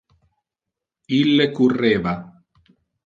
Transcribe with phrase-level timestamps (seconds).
[1.17, 2.15] Ille curreva.